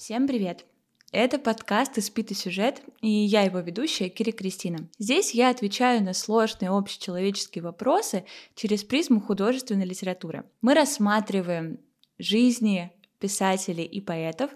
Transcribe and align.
Всем 0.00 0.26
привет! 0.26 0.64
Это 1.12 1.38
подкаст 1.38 1.98
«Испитый 1.98 2.34
сюжет», 2.34 2.80
и 3.02 3.10
я 3.10 3.42
его 3.42 3.58
ведущая 3.58 4.08
Кири 4.08 4.32
Кристина. 4.32 4.88
Здесь 4.98 5.34
я 5.34 5.50
отвечаю 5.50 6.02
на 6.02 6.14
сложные 6.14 6.70
общечеловеческие 6.70 7.62
вопросы 7.62 8.24
через 8.54 8.82
призму 8.82 9.20
художественной 9.20 9.84
литературы. 9.84 10.44
Мы 10.62 10.72
рассматриваем 10.72 11.80
жизни 12.18 12.90
писателей 13.18 13.84
и 13.84 14.00
поэтов 14.00 14.50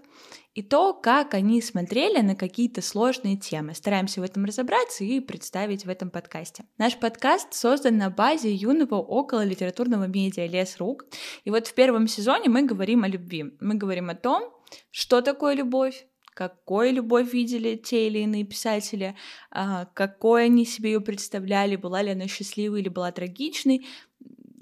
и 0.55 0.63
то, 0.63 0.95
как 0.95 1.35
они 1.35 1.61
смотрели 1.61 2.23
на 2.23 2.35
какие-то 2.35 2.81
сложные 2.81 3.37
темы. 3.37 3.75
Стараемся 3.75 4.23
в 4.23 4.25
этом 4.25 4.47
разобраться 4.47 5.05
и 5.05 5.21
представить 5.21 5.85
в 5.85 5.91
этом 5.91 6.09
подкасте. 6.09 6.65
Наш 6.79 6.99
подкаст 6.99 7.53
создан 7.53 7.99
на 7.99 8.09
базе 8.09 8.51
юного 8.51 8.95
около 8.95 9.45
литературного 9.45 10.07
медиа 10.07 10.47
«Лес 10.47 10.79
рук». 10.79 11.05
И 11.45 11.51
вот 11.51 11.67
в 11.67 11.75
первом 11.75 12.09
сезоне 12.09 12.49
мы 12.49 12.63
говорим 12.63 13.05
о 13.05 13.09
любви. 13.09 13.45
Мы 13.61 13.75
говорим 13.75 14.09
о 14.09 14.15
том, 14.15 14.51
что 14.91 15.21
такое 15.21 15.55
любовь, 15.55 16.07
какой 16.35 16.91
любовь 16.91 17.33
видели 17.33 17.77
те 17.77 18.09
или 18.09 18.19
иные 18.19 18.45
писатели, 18.45 19.17
а, 19.51 19.87
какой 19.95 20.47
они 20.47 20.67
себе 20.67 20.93
ее 20.93 21.01
представляли, 21.01 21.77
была 21.77 22.03
ли 22.03 22.11
она 22.11 22.27
счастливой 22.27 22.81
или 22.81 22.89
была 22.89 23.13
трагичной. 23.13 23.87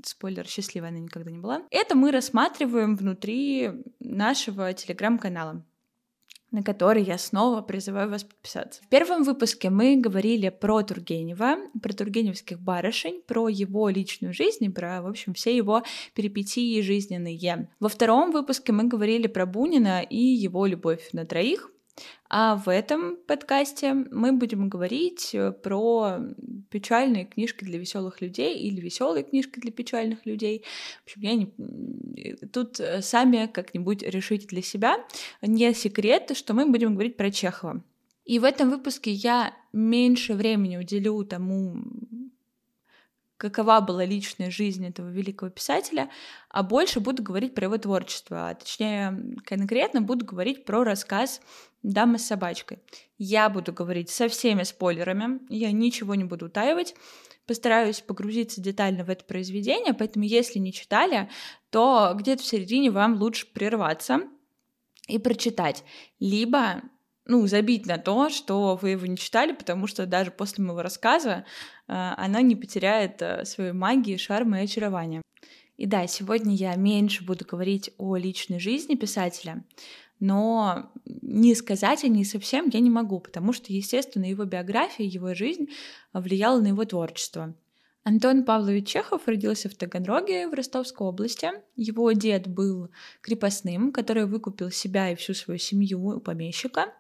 Спойлер, 0.05 0.47
счастливой 0.47 0.89
она 0.89 0.99
никогда 0.99 1.31
не 1.31 1.39
была. 1.39 1.63
Это 1.71 1.95
мы 1.95 2.11
рассматриваем 2.11 2.97
внутри 2.97 3.71
нашего 4.01 4.73
телеграм-канала 4.73 5.65
на 6.53 6.63
который 6.63 7.03
я 7.03 7.19
снова 7.19 7.63
призываю 7.63 8.11
вас 8.11 8.25
подписаться. 8.25 8.83
В 8.83 8.89
первом 8.89 9.25
выпуске 9.25 9.71
мы 9.71 9.97
говорили 9.97 10.51
про 10.51 10.83
Тургенева, 10.83 11.57
про 11.83 11.93
тургеневских 11.93 12.61
барышень, 12.61 13.23
про 13.27 13.49
его 13.49 13.89
личную 13.89 14.33
жизнь 14.33 14.65
и 14.65 14.69
про, 14.69 15.03
в 15.03 15.09
общем, 15.09 15.35
все 15.35 15.57
его 15.57 15.83
перипетии 16.15 16.81
жизненные. 16.83 17.69
Во 17.81 17.89
втором 17.89 18.31
выпуске 18.31 18.73
мы 18.73 18.85
говорили 18.85 19.27
про 19.27 19.47
Бунина 19.47 20.03
и 20.03 20.19
его 20.19 20.67
любовь 20.67 21.09
на 21.13 21.25
троих. 21.25 21.71
А 22.35 22.57
в 22.57 22.71
этом 22.71 23.19
подкасте 23.27 23.93
мы 23.93 24.33
будем 24.33 24.71
говорить 24.71 25.35
э, 25.35 25.53
про 25.53 26.17
печальные 26.71 27.27
книжки 27.27 27.63
для 27.63 27.79
веселых 27.79 28.23
людей 28.23 28.59
или 28.59 28.81
веселые 28.81 29.23
книжки 29.23 29.61
для 29.61 29.71
печальных 29.71 30.25
людей. 30.25 30.65
В 31.05 31.05
общем, 31.05 31.21
я 31.21 31.35
не... 31.35 32.35
тут 32.47 32.81
э, 32.81 33.03
сами 33.03 33.51
как-нибудь 33.53 34.03
решите 34.03 34.47
для 34.47 34.63
себя. 34.63 35.05
Не 35.43 35.75
секрет, 35.75 36.35
что 36.35 36.55
мы 36.55 36.65
будем 36.65 36.95
говорить 36.95 37.19
про 37.19 37.31
Чехова. 37.31 37.85
И 38.25 38.39
в 38.39 38.45
этом 38.45 38.71
выпуске 38.71 39.11
я 39.11 39.55
меньше 39.75 40.33
времени 40.33 40.79
уделю 40.79 41.23
тому, 41.25 41.85
какова 43.43 43.81
была 43.81 44.05
личная 44.05 44.53
жизнь 44.53 44.87
этого 44.87 45.09
великого 45.09 45.51
писателя, 45.51 46.11
а 46.49 46.63
больше 46.63 47.01
буду 47.01 47.25
говорить 47.25 47.55
про 47.55 47.65
его 47.65 47.77
творчество, 47.77 48.51
а 48.51 48.55
точнее 48.55 49.37
конкретно 49.45 50.01
буду 50.01 50.25
говорить 50.25 50.65
про 50.65 50.85
рассказ 50.85 51.41
«Дама 51.83 52.19
с 52.19 52.27
собачкой». 52.27 52.79
Я 53.19 53.49
буду 53.49 53.73
говорить 53.73 54.11
со 54.11 54.29
всеми 54.29 54.63
спойлерами, 54.63 55.41
я 55.49 55.73
ничего 55.73 56.15
не 56.15 56.23
буду 56.23 56.47
утаивать, 56.47 56.95
постараюсь 57.45 58.01
погрузиться 58.01 58.61
детально 58.61 59.03
в 59.05 59.11
это 59.11 59.25
произведение, 59.25 59.93
поэтому 59.93 60.25
если 60.25 60.61
не 60.61 60.73
читали, 60.73 61.29
то 61.71 62.13
где-то 62.15 62.45
в 62.45 62.47
середине 62.47 62.93
вам 62.93 63.15
лучше 63.17 63.53
прерваться 63.53 64.21
и 65.09 65.19
прочитать. 65.19 65.83
Либо 66.21 66.83
ну, 67.27 67.47
забить 67.47 67.87
на 67.87 67.99
то, 67.99 68.29
что 68.29 68.79
вы 68.81 68.91
его 68.91 69.07
не 69.07 69.17
читали, 69.17 69.53
потому 69.53 69.87
что 69.87 70.07
даже 70.07 70.31
после 70.31 70.65
моего 70.65 70.83
рассказа 70.83 71.45
э, 71.89 71.93
она 72.17 72.43
не 72.43 72.57
потеряет 72.57 73.23
э, 73.23 73.45
своей 73.45 73.73
магии, 73.73 74.17
шарма 74.17 74.61
и 74.61 74.65
очарования. 74.65 75.23
И 75.77 75.87
да, 75.87 76.07
сегодня 76.07 76.55
я 76.55 76.75
меньше 76.75 77.25
буду 77.25 77.45
говорить 77.45 77.91
о 77.99 78.17
личной 78.17 78.61
жизни 78.61 78.95
писателя, 78.95 79.65
но 80.21 80.93
не 81.05 81.55
сказать 81.55 82.05
о 82.05 82.09
ней 82.09 82.25
совсем 82.25 82.69
я 82.69 82.81
не 82.81 82.91
могу, 82.91 83.19
потому 83.21 83.53
что, 83.53 83.73
естественно, 83.73 84.25
его 84.25 84.45
биография, 84.45 85.07
его 85.07 85.35
жизнь 85.35 85.69
влияла 86.13 86.61
на 86.61 86.69
его 86.69 86.85
творчество. 86.85 87.55
Антон 88.05 88.45
Павлович 88.45 88.89
Чехов 88.89 89.29
родился 89.29 89.69
в 89.69 89.75
Таганроге 89.75 90.49
в 90.49 90.55
Ростовской 90.55 91.07
области. 91.07 91.51
Его 91.77 92.11
дед 92.13 92.49
был 92.49 92.91
крепостным, 93.21 93.93
который 93.93 94.27
выкупил 94.27 94.71
себя 94.71 95.11
и 95.11 95.15
всю 95.15 95.35
свою 95.35 95.59
семью 95.59 96.05
у 96.05 96.21
помещика. 96.21 96.93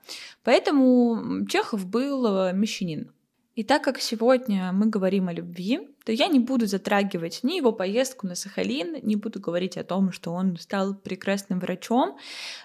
Поэтому 0.44 1.44
Чехов 1.48 1.86
был 1.86 2.26
э, 2.26 2.52
мещанин. 2.52 3.10
И 3.54 3.64
так 3.64 3.84
как 3.84 4.00
сегодня 4.00 4.72
мы 4.72 4.86
говорим 4.86 5.28
о 5.28 5.32
любви, 5.34 5.80
то 6.06 6.12
я 6.12 6.26
не 6.26 6.40
буду 6.40 6.66
затрагивать 6.66 7.40
ни 7.42 7.56
его 7.56 7.70
поездку 7.72 8.26
на 8.26 8.34
Сахалин, 8.34 8.96
не 9.02 9.16
буду 9.16 9.40
говорить 9.40 9.76
о 9.76 9.84
том, 9.84 10.10
что 10.10 10.32
он 10.32 10.56
стал 10.56 10.94
прекрасным 10.94 11.60
врачом, 11.60 12.16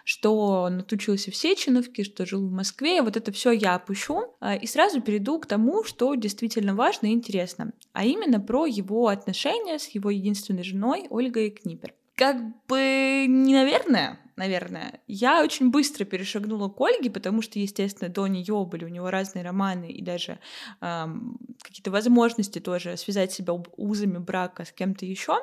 что 0.06 0.38
он 0.38 0.80
отучился 0.80 1.30
в 1.30 1.36
Сеченовке, 1.36 2.04
что 2.04 2.26
жил 2.26 2.48
в 2.48 2.52
Москве. 2.52 3.02
Вот 3.02 3.18
это 3.18 3.34
все 3.34 3.52
я 3.52 3.76
опущу 3.76 4.34
а, 4.40 4.56
и 4.56 4.66
сразу 4.66 5.02
перейду 5.02 5.40
к 5.40 5.46
тому, 5.46 5.84
что 5.84 6.16
действительно 6.16 6.74
важно 6.74 7.08
и 7.08 7.12
интересно, 7.12 7.74
а 7.92 8.06
именно 8.06 8.40
про 8.40 8.66
его 8.66 9.08
отношения 9.08 9.80
с 9.80 9.90
его 9.90 10.10
единственной 10.10 10.64
женой 10.64 11.08
Ольгой 11.10 11.50
Книпер. 11.52 11.94
Как 12.18 12.66
бы 12.66 13.26
не 13.28 13.54
наверное, 13.54 14.20
наверное. 14.38 15.02
Я 15.06 15.44
очень 15.44 15.70
быстро 15.70 16.04
перешагнула 16.04 16.68
к 16.68 16.82
Ольге, 16.82 17.12
потому 17.12 17.44
что, 17.44 17.60
естественно, 17.60 18.10
до 18.10 18.26
нее 18.26 18.66
были 18.66 18.86
у 18.86 18.88
него 18.88 19.12
разные 19.12 19.46
романы 19.46 19.92
и 19.92 20.02
даже 20.02 20.40
эм, 20.82 21.38
какие-то 21.62 21.92
возможности 21.92 22.58
тоже 22.58 22.98
связать 22.98 23.34
себя 23.34 23.54
узами 23.54 24.18
брака 24.18 24.66
с 24.66 24.72
кем-то 24.72 25.06
еще. 25.06 25.38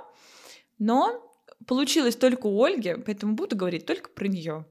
Но 0.80 1.32
получилось 1.68 2.16
только 2.16 2.48
у 2.48 2.64
Ольги, 2.64 2.96
поэтому 3.06 3.34
буду 3.34 3.54
говорить 3.54 3.86
только 3.86 4.10
про 4.10 4.26
нее. 4.26 4.66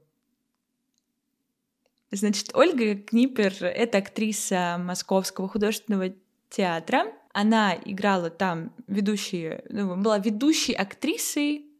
Значит, 2.10 2.50
Ольга 2.52 2.96
Книпер— 2.96 3.54
это 3.64 3.96
актриса 3.96 4.76
Московского 4.78 5.48
художественного 5.48 6.12
театра. 6.50 7.06
Она 7.32 7.74
играла 7.74 8.28
там 8.28 8.74
ведущей, 8.88 9.62
ну, 9.70 9.96
была 9.96 10.18
ведущей 10.18 10.74
актрисой 10.74 11.70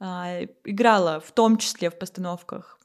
играла 0.00 1.20
в 1.20 1.32
том 1.32 1.56
числе 1.58 1.90
в 1.90 1.98
постановках 1.98 2.78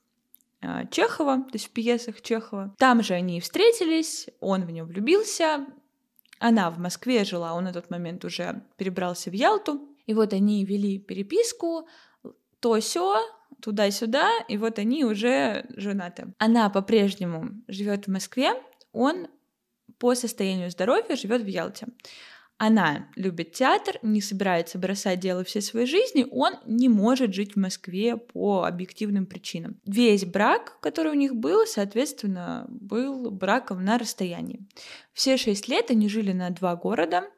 а, 0.62 0.86
Чехова, 0.86 1.38
то 1.44 1.54
есть 1.54 1.68
в 1.68 1.70
пьесах 1.72 2.22
Чехова. 2.22 2.74
Там 2.78 3.04
же 3.04 3.14
они 3.14 3.40
встретились, 3.42 4.30
он 4.40 4.66
в 4.66 4.72
нее 4.72 4.84
влюбился, 4.84 5.66
она 6.40 6.70
в 6.72 6.80
Москве 6.80 7.24
жила, 7.24 7.54
он 7.54 7.66
на 7.66 7.74
тот 7.74 7.90
момент 7.90 8.26
уже 8.26 8.64
перебрался 8.78 9.30
в 9.30 9.34
Ялту. 9.34 9.90
И 10.06 10.14
вот 10.14 10.34
они 10.34 10.66
вели 10.66 11.00
переписку, 11.00 11.88
то 12.60 12.80
все 12.80 13.22
туда-сюда, 13.62 14.30
и 14.50 14.58
вот 14.58 14.80
они 14.80 15.06
уже 15.06 15.66
женаты. 15.70 16.34
Она 16.40 16.70
по-прежнему 16.70 17.62
живет 17.70 18.08
в 18.08 18.12
Москве, 18.12 18.52
он 18.92 19.28
по 20.00 20.16
состоянию 20.16 20.70
здоровья 20.70 21.16
живет 21.16 21.44
в 21.44 21.48
Ялте 21.48 21.88
она 22.58 23.10
любит 23.16 23.52
театр, 23.52 24.00
не 24.04 24.22
собирается 24.22 24.78
бросать 24.78 25.20
дело 25.20 25.44
всей 25.44 25.62
своей 25.62 25.86
жизни, 25.86 26.26
он 26.32 26.54
не 26.66 26.88
может 26.88 27.34
жить 27.34 27.54
в 27.54 27.60
Москве 27.60 28.16
по 28.18 28.64
объективным 28.64 29.26
причинам. 29.26 29.80
Весь 29.86 30.26
брак, 30.26 30.78
который 30.82 31.12
у 31.12 31.16
них 31.16 31.36
был, 31.36 31.66
соответственно, 31.66 32.66
был 32.70 33.32
браком 33.32 33.84
на 33.84 33.98
расстоянии. 33.98 34.62
Все 35.14 35.38
шесть 35.38 35.68
лет 35.68 35.92
они 35.92 36.08
жили 36.08 36.32
на 36.32 36.50
два 36.52 36.76
города, 36.76 37.30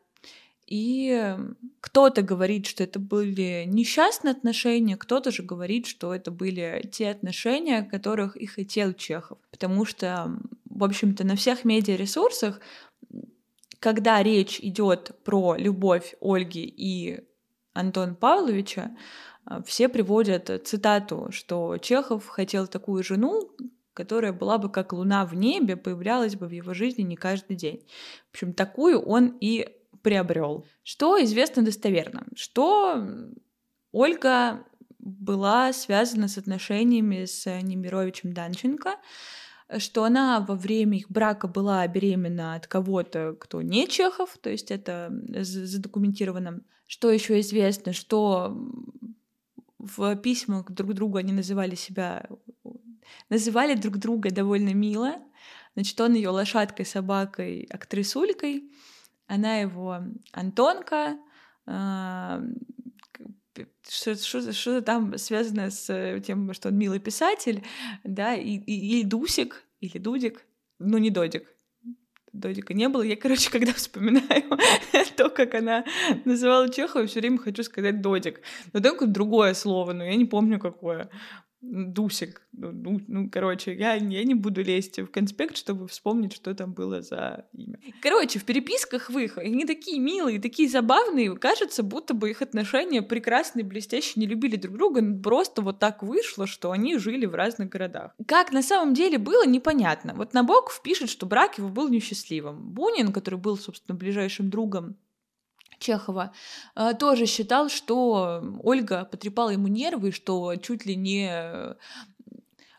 и 0.67 1.35
кто-то 1.79 2.23
говорит, 2.23 2.65
что 2.65 2.83
это 2.83 2.99
были 2.99 3.65
несчастные 3.67 4.31
отношения, 4.31 4.97
кто-то 4.97 5.31
же 5.31 5.43
говорит, 5.43 5.85
что 5.85 6.13
это 6.13 6.31
были 6.31 6.87
те 6.91 7.09
отношения, 7.09 7.83
которых 7.83 8.35
и 8.35 8.47
хотел 8.47 8.93
Чехов. 8.93 9.37
Потому 9.51 9.85
что, 9.85 10.39
в 10.65 10.83
общем-то, 10.83 11.23
на 11.23 11.35
всех 11.35 11.65
медиаресурсах 11.65 12.59
когда 13.85 14.23
речь 14.23 14.59
идет 14.61 15.11
про 15.23 15.55
любовь 15.55 16.15
Ольги 16.19 16.63
и 16.65 17.19
Антона 17.73 18.15
Павловича, 18.15 18.97
э, 19.47 19.61
все 19.63 19.89
приводят 19.89 20.49
цитату, 20.65 21.27
что 21.29 21.77
Чехов 21.77 22.25
хотел 22.25 22.65
такую 22.65 23.03
жену, 23.03 23.51
которая 23.93 24.33
была 24.33 24.57
бы 24.57 24.71
как 24.71 24.91
луна 24.91 25.23
в 25.27 25.35
небе, 25.35 25.77
появлялась 25.77 26.35
бы 26.35 26.47
в 26.47 26.51
его 26.51 26.73
жизни 26.73 27.03
не 27.03 27.15
каждый 27.15 27.55
день. 27.55 27.85
В 28.31 28.33
общем, 28.33 28.53
такую 28.53 28.99
он 28.99 29.37
и 29.39 29.69
приобрел. 30.01 30.65
Что 30.81 31.23
известно 31.23 31.61
достоверно? 31.61 32.25
Что 32.35 33.07
Ольга 33.91 34.65
была 34.97 35.73
связана 35.73 36.27
с 36.27 36.39
отношениями 36.39 37.25
с 37.25 37.45
Немировичем 37.61 38.33
Данченко, 38.33 38.95
что 39.77 40.03
она 40.03 40.39
во 40.41 40.55
время 40.55 40.97
их 40.97 41.09
брака 41.09 41.47
была 41.47 41.87
беременна 41.87 42.55
от 42.55 42.67
кого-то, 42.67 43.35
кто 43.39 43.61
не 43.61 43.87
Чехов, 43.87 44.37
то 44.41 44.49
есть 44.49 44.71
это 44.71 45.11
задокументировано. 45.41 46.61
Что 46.87 47.09
еще 47.09 47.39
известно, 47.39 47.93
что 47.93 48.55
в 49.79 50.15
письмах 50.17 50.71
друг 50.71 50.93
другу 50.93 51.17
они 51.17 51.33
называли 51.33 51.75
себя, 51.75 52.27
называли 53.29 53.73
друг 53.73 53.97
друга 53.97 54.29
довольно 54.29 54.73
мило. 54.73 55.15
Значит, 55.75 55.99
он 55.99 56.13
ее 56.13 56.29
лошадкой, 56.29 56.85
собакой, 56.85 57.67
актрисулькой, 57.69 58.71
она 59.27 59.57
его 59.57 59.97
Антонка, 60.31 61.17
а, 61.65 62.41
что-то 63.87 64.53
что 64.53 64.81
там 64.81 65.17
связано 65.17 65.69
с 65.69 66.19
тем, 66.25 66.53
что 66.53 66.69
он 66.69 66.77
милый 66.77 66.99
писатель, 66.99 67.63
да, 68.03 68.35
и, 68.35 68.57
и, 68.57 68.99
и 68.99 69.03
Дусик, 69.03 69.63
или 69.79 69.97
Дудик, 69.97 70.45
ну 70.79 70.97
не 70.97 71.09
Додик, 71.09 71.55
Додика 72.39 72.73
не 72.73 72.89
было. 72.89 73.01
Я, 73.01 73.15
короче, 73.15 73.49
когда 73.51 73.73
вспоминаю 73.73 74.43
то, 75.17 75.29
как 75.29 75.53
она 75.55 75.85
называла 76.25 76.69
Чехова, 76.69 77.07
все 77.07 77.19
время 77.19 77.37
хочу 77.37 77.63
сказать 77.63 78.01
Додик. 78.01 78.41
Но 78.73 78.79
там 78.79 79.11
другое 79.11 79.53
слово, 79.53 79.93
но 79.93 80.03
я 80.03 80.15
не 80.15 80.25
помню 80.25 80.59
какое. 80.59 81.09
Дусик. 81.67 82.41
Ну, 82.51 82.71
ну, 82.71 83.01
ну, 83.07 83.29
короче, 83.29 83.73
я, 83.73 83.95
я 83.95 84.23
не 84.23 84.35
буду 84.35 84.61
лезть 84.61 84.99
в 84.99 85.07
конспект, 85.07 85.57
чтобы 85.57 85.87
вспомнить, 85.87 86.33
что 86.33 86.53
там 86.53 86.73
было 86.73 87.01
за 87.01 87.47
имя. 87.53 87.79
Короче, 88.01 88.39
в 88.39 88.45
переписках 88.45 89.09
в 89.09 89.17
их, 89.17 89.37
они 89.37 89.65
такие 89.65 89.99
милые, 89.99 90.39
такие 90.39 90.69
забавные, 90.69 91.35
кажется, 91.35 91.83
будто 91.83 92.13
бы 92.13 92.29
их 92.29 92.41
отношения 92.41 93.01
прекрасные, 93.01 93.65
блестящие, 93.65 94.21
не 94.21 94.27
любили 94.27 94.55
друг 94.55 94.77
друга, 94.77 95.01
но 95.01 95.21
просто 95.21 95.61
вот 95.61 95.79
так 95.79 96.03
вышло, 96.03 96.47
что 96.47 96.71
они 96.71 96.97
жили 96.97 97.25
в 97.25 97.35
разных 97.35 97.69
городах. 97.69 98.11
Как 98.27 98.51
на 98.51 98.61
самом 98.61 98.93
деле 98.93 99.17
было, 99.17 99.45
непонятно. 99.45 100.13
Вот 100.15 100.33
Набоков 100.33 100.81
пишет, 100.83 101.09
что 101.09 101.25
брак 101.25 101.57
его 101.57 101.69
был 101.69 101.89
несчастливым. 101.89 102.71
Бунин, 102.71 103.11
который 103.11 103.39
был, 103.39 103.57
собственно, 103.57 103.97
ближайшим 103.97 104.49
другом 104.49 104.97
Чехова, 105.85 106.33
э, 106.75 106.93
тоже 106.99 107.25
считал, 107.25 107.69
что 107.69 108.43
Ольга 108.63 109.05
потрепала 109.05 109.51
ему 109.51 109.67
нервы, 109.67 110.11
что 110.11 110.55
чуть 110.55 110.85
ли 110.85 110.95
не 110.95 111.75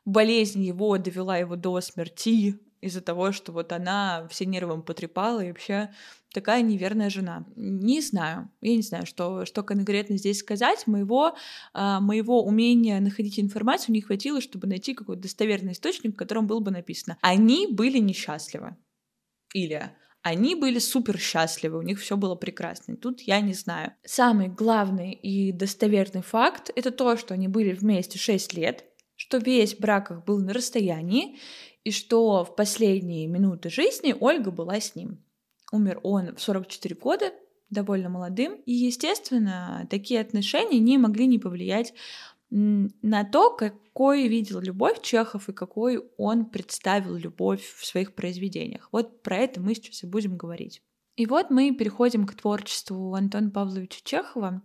болезнь 0.05 0.63
его 0.63 0.99
довела 0.99 1.37
его 1.37 1.57
до 1.57 1.81
смерти 1.81 2.59
из-за 2.81 3.01
того, 3.01 3.33
что 3.33 3.53
вот 3.53 3.73
она 3.73 4.27
все 4.31 4.47
нервы 4.47 4.75
ему 4.75 4.83
потрепала, 4.83 5.41
и 5.41 5.49
вообще 5.49 5.91
такая 6.33 6.63
неверная 6.63 7.11
жена. 7.11 7.45
Не 7.57 8.01
знаю, 8.01 8.51
я 8.61 8.77
не 8.77 8.83
знаю, 8.83 9.07
что, 9.07 9.45
что 9.47 9.63
конкретно 9.63 10.17
здесь 10.17 10.39
сказать. 10.39 10.87
Моего, 10.87 11.35
э, 11.75 11.99
моего 12.01 12.45
умения 12.45 13.01
находить 13.01 13.41
информацию 13.41 13.95
не 13.95 14.03
хватило, 14.03 14.41
чтобы 14.41 14.67
найти 14.67 14.95
какой-то 14.95 15.23
достоверный 15.23 15.73
источник, 15.73 16.15
в 16.15 16.19
котором 16.19 16.47
было 16.47 16.61
бы 16.61 16.71
написано 16.71 17.17
«Они 17.21 17.67
были 17.67 17.99
несчастливы». 17.99 18.77
Или 19.55 19.91
они 20.27 20.57
были 20.57 20.81
супер 20.81 21.21
счастливы, 21.21 21.79
у 21.79 21.83
них 21.83 22.01
все 22.01 22.17
было 22.17 22.35
прекрасно. 22.35 22.95
И 22.95 22.97
тут 22.97 23.21
я 23.21 23.41
не 23.41 23.55
знаю. 23.55 23.93
Самый 24.05 24.49
главный 24.49 25.13
и 25.13 25.53
достоверный 25.53 26.23
факт— 26.23 26.73
это 26.75 26.91
то, 26.91 27.17
что 27.17 27.35
они 27.35 27.47
были 27.47 27.73
вместе 27.73 28.19
6 28.19 28.55
лет, 28.55 28.85
что 29.15 29.39
весь 29.39 29.77
брак 29.77 30.11
их 30.11 30.25
был 30.25 30.41
на 30.41 30.53
расстоянии, 30.53 31.39
и 31.85 31.93
что 31.93 32.43
в 32.43 32.57
последние 32.57 33.29
минуты 33.29 33.71
жизни 33.71 34.17
Ольга 34.19 34.51
была 34.51 34.81
с 34.81 34.97
ним. 34.97 35.25
Умер 35.71 36.01
он 36.03 36.35
в 36.35 36.43
44 36.43 36.97
года, 36.97 37.33
довольно 37.71 38.09
молодым, 38.09 38.55
и, 38.67 38.73
естественно, 38.73 39.87
такие 39.91 40.21
отношения 40.21 40.81
не 40.81 40.99
могли 40.99 41.29
не 41.29 41.39
повлиять 41.39 41.95
на 42.51 43.25
то, 43.25 43.51
какой 43.51 44.29
видел 44.29 44.61
любовь 44.61 45.03
Чехов 45.03 45.49
и 45.49 45.53
какой 45.53 46.03
он 46.17 46.47
представил 46.47 47.17
любовь 47.17 47.65
в 47.77 47.85
своих 47.85 48.15
произведениях. 48.15 48.89
Вот 48.93 49.23
про 49.23 49.37
это 49.39 49.61
мы 49.61 49.75
сейчас 49.75 50.05
и 50.05 50.07
будем 50.07 50.37
говорить. 50.37 50.83
И 51.17 51.27
вот 51.27 51.51
мы 51.51 51.75
переходим 51.75 52.27
к 52.27 52.35
творчеству 52.35 53.15
Антона 53.15 53.51
Павловича 53.51 54.01
Чехова. 54.05 54.63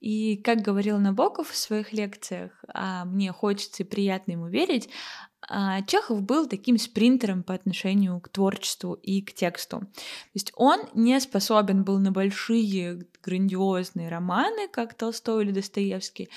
И, 0.00 0.36
как 0.36 0.60
говорил 0.60 0.98
Набоков 0.98 1.50
в 1.50 1.56
своих 1.56 1.92
лекциях, 1.92 2.64
а 2.72 3.04
мне 3.04 3.32
хочется 3.32 3.82
и 3.82 3.86
приятно 3.86 4.32
ему 4.32 4.46
верить, 4.46 4.88
а, 5.40 5.82
Чехов 5.82 6.22
был 6.22 6.46
таким 6.46 6.78
спринтером 6.78 7.42
по 7.42 7.54
отношению 7.54 8.20
к 8.20 8.28
творчеству 8.28 8.94
и 8.94 9.22
к 9.22 9.32
тексту. 9.32 9.80
То 9.80 9.86
есть 10.34 10.52
он 10.54 10.80
не 10.94 11.18
способен 11.20 11.82
был 11.82 11.98
на 11.98 12.12
большие 12.12 13.06
грандиозные 13.22 14.08
романы, 14.08 14.68
как 14.68 14.94
Толстой 14.94 15.44
или 15.44 15.52
Достоевский, 15.52 16.28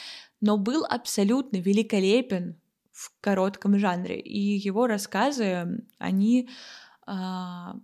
но 0.41 0.57
был 0.57 0.83
абсолютно 0.85 1.57
великолепен 1.57 2.59
в 2.91 3.11
коротком 3.21 3.77
жанре. 3.79 4.19
И 4.19 4.39
его 4.39 4.87
рассказы, 4.87 5.85
они 5.97 6.49
э, 7.07 7.11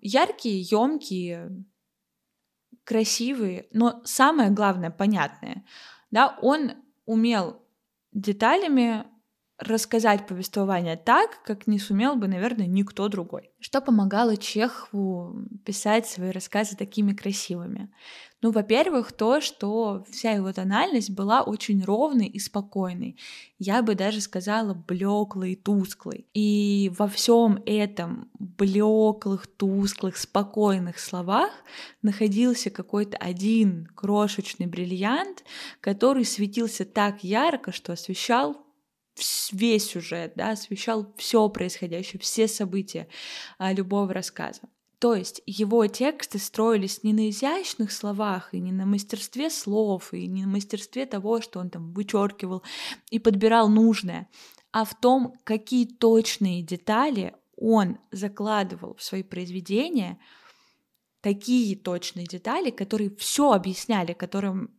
яркие, 0.01 0.62
емкие, 0.62 1.63
красивые, 2.83 3.68
но 3.71 4.01
самое 4.06 4.50
главное, 4.50 4.92
понятные. 4.92 5.65
Да, 6.12 6.38
он 6.42 6.71
умел 7.06 7.62
деталями 8.12 9.06
рассказать 9.59 10.27
повествование 10.27 10.98
так, 10.98 11.42
как 11.44 11.65
не 11.65 11.80
сумел 11.80 12.15
бы, 12.15 12.27
наверное, 12.27 12.68
никто 12.68 13.07
другой. 13.07 13.50
Что 13.59 13.81
помогало 13.81 14.38
Чехову 14.38 15.48
писать 15.65 16.07
свои 16.07 16.30
рассказы 16.30 16.75
такими 16.75 17.13
красивыми? 17.13 17.89
Ну, 18.44 18.51
во-первых, 18.51 19.13
то, 19.13 19.42
что 19.42 20.06
вся 20.12 20.33
его 20.33 20.54
тональность 20.54 21.09
была 21.09 21.42
очень 21.42 21.83
ровной 21.83 22.27
и 22.27 22.38
спокойной. 22.38 23.18
Я 23.57 23.81
бы 23.81 23.95
даже 23.95 24.21
сказала 24.21 24.75
блеклой 24.75 25.54
и 25.54 25.56
тусклой. 25.56 26.27
И 26.36 26.92
во 26.95 27.07
всем 27.07 27.63
этом 27.65 28.30
блеклых, 28.38 29.48
тусклых, 29.48 30.18
спокойных 30.18 31.00
словах 31.00 31.50
находился 32.03 32.69
какой-то 32.69 33.18
один 33.18 33.88
крошечный 33.95 34.68
бриллиант, 34.68 35.44
который 35.81 36.24
светился 36.24 36.86
так 36.86 37.24
ярко, 37.24 37.71
что 37.71 37.94
освещал 37.94 38.66
весь 39.51 39.91
сюжет, 39.91 40.33
да, 40.35 40.51
освещал 40.51 41.13
все 41.17 41.47
происходящее, 41.49 42.19
все 42.19 42.47
события 42.47 43.07
а, 43.57 43.73
любого 43.73 44.13
рассказа. 44.13 44.61
То 44.99 45.13
есть 45.13 45.43
его 45.45 45.85
тексты 45.85 46.39
строились 46.39 47.03
не 47.03 47.13
на 47.13 47.29
изящных 47.29 47.91
словах, 47.91 48.53
и 48.53 48.59
не 48.59 48.71
на 48.71 48.85
мастерстве 48.85 49.49
слов, 49.49 50.13
и 50.13 50.25
не 50.27 50.43
на 50.43 50.47
мастерстве 50.49 51.05
того, 51.05 51.39
что 51.41 51.59
он 51.59 51.69
там 51.69 51.93
вычеркивал 51.93 52.63
и 53.11 53.19
подбирал 53.19 53.69
нужное, 53.69 54.27
а 54.71 54.85
в 54.85 54.99
том, 54.99 55.35
какие 55.43 55.85
точные 55.85 56.63
детали 56.63 57.35
он 57.55 57.99
закладывал 58.11 58.95
в 58.95 59.03
свои 59.03 59.23
произведения, 59.23 60.19
такие 61.21 61.75
точные 61.75 62.25
детали, 62.25 62.71
которые 62.71 63.15
все 63.15 63.51
объясняли, 63.51 64.13
которым, 64.13 64.71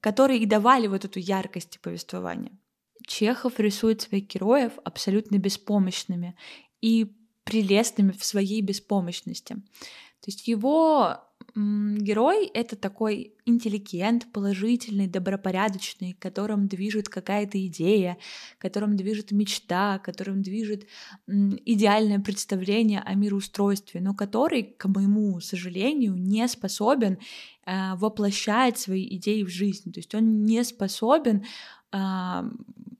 которые 0.00 0.40
и 0.40 0.46
давали 0.46 0.88
вот 0.88 1.04
эту 1.04 1.20
яркость 1.20 1.80
повествования. 1.80 2.58
Чехов 3.06 3.58
рисует 3.60 4.02
своих 4.02 4.26
героев 4.26 4.72
абсолютно 4.84 5.38
беспомощными 5.38 6.36
и 6.80 7.12
прелестными 7.44 8.12
в 8.12 8.24
своей 8.24 8.60
беспомощности. 8.62 9.54
То 9.54 10.30
есть 10.30 10.48
его 10.48 11.18
герой— 11.54 12.46
это 12.54 12.74
такой 12.74 13.34
интеллигент, 13.44 14.32
положительный, 14.32 15.06
добропорядочный, 15.06 16.14
которым 16.14 16.66
движет 16.66 17.08
какая-то 17.08 17.64
идея, 17.66 18.16
которым 18.58 18.96
движет 18.96 19.30
мечта, 19.30 19.98
которым 19.98 20.42
движет 20.42 20.86
идеальное 21.28 22.18
представление 22.18 23.00
о 23.00 23.14
мироустройстве, 23.14 24.00
но 24.00 24.14
который, 24.14 24.62
к 24.62 24.88
моему 24.88 25.38
сожалению, 25.40 26.16
не 26.16 26.48
способен 26.48 27.18
э, 27.66 27.94
воплощать 27.96 28.78
свои 28.78 29.06
идеи 29.16 29.42
в 29.42 29.48
жизнь. 29.48 29.92
То 29.92 30.00
есть 30.00 30.14
он 30.14 30.44
не 30.44 30.64
способен 30.64 31.44
а, 31.92 32.44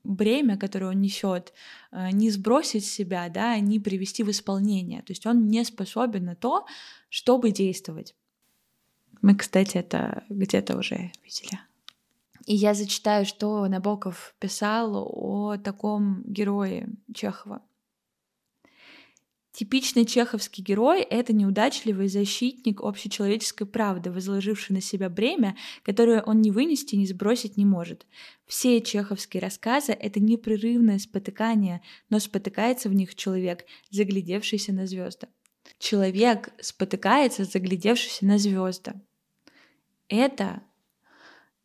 бремя, 0.05 0.57
которое 0.57 0.89
он 0.91 1.01
несет, 1.01 1.53
а, 1.91 2.11
не 2.13 2.31
сбросить 2.31 2.87
с 2.87 2.91
себя, 2.91 3.29
да, 3.29 3.59
не 3.59 3.81
привести 3.81 4.23
в 4.23 4.31
исполнение. 4.31 5.03
То 5.03 5.13
есть 5.13 5.27
он 5.27 5.49
не 5.49 5.65
способен 5.65 6.25
на 6.25 6.37
то, 6.37 6.67
чтобы 7.09 7.51
действовать. 7.51 8.15
Мы, 9.23 9.35
кстати, 9.35 9.79
это 9.79 10.25
где-то 10.29 10.77
уже 10.77 11.11
видели. 11.25 11.59
И 12.47 12.55
я 12.55 12.75
зачитаю, 12.75 13.25
что 13.25 13.67
Набоков 13.67 14.35
писал 14.39 15.09
о 15.11 15.57
таком 15.57 16.23
герое 16.27 16.89
Чехова. 17.15 17.63
Типичный 19.55 20.05
чеховский 20.05 20.65
герой— 20.65 21.03
это 21.11 21.33
неудачливый 21.33 22.09
защитник 22.09 22.81
общечеловеческой 22.83 23.69
правды, 23.69 24.11
возложивший 24.11 24.75
на 24.75 24.81
себя 24.81 25.09
бремя, 25.09 25.57
которое 25.85 26.23
он 26.23 26.41
не 26.41 26.51
вынести, 26.51 26.97
не 26.97 27.07
сбросить 27.07 27.57
не 27.57 27.65
может. 27.65 28.05
Все 28.47 28.81
чеховские 28.81 29.41
рассказы— 29.41 29.93
это 30.01 30.19
непрерывное 30.19 30.99
спотыкание, 30.99 31.83
но 32.11 32.19
спотыкается 32.19 32.89
в 32.89 32.95
них 32.95 33.15
человек, 33.15 33.65
заглядевшийся 33.91 34.73
на 34.73 34.89
звезды. 34.89 35.29
Человек 35.79 36.49
спотыкается, 36.61 37.45
заглядевшись 37.45 38.23
на 38.23 38.39
звезды. 38.39 38.95
Это, 40.09 40.65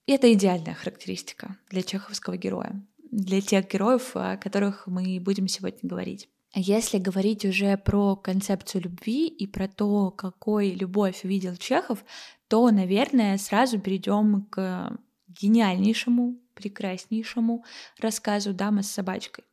это 0.06 0.32
идеальная 0.32 0.76
характеристика 0.76 1.58
для 1.72 1.82
чеховского 1.82 2.38
героя, 2.38 2.86
для 3.10 3.42
тех 3.42 3.68
героев, 3.68 4.12
о 4.14 4.38
которых 4.38 4.86
мы 4.86 5.20
будем 5.20 5.48
сегодня 5.48 5.80
говорить. 5.82 6.30
Если 6.56 6.98
говорить 6.98 7.46
уже 7.46 7.78
про 7.78 8.16
концепцию 8.16 8.84
любви 8.84 9.28
и 9.28 9.46
про 9.46 9.68
то, 9.68 10.10
какой 10.10 10.72
любовь 10.72 11.24
видел 11.24 11.56
Чехов, 11.56 12.04
то, 12.48 12.72
наверное, 12.72 13.38
сразу 13.38 13.80
перейдем 13.80 14.48
к 14.50 14.98
гениальнейшему, 15.28 16.40
прекраснейшему 16.56 17.64
рассказу 18.00 18.54
«Дама 18.54 18.82
с 18.82 18.92
собачкой». 18.92 19.44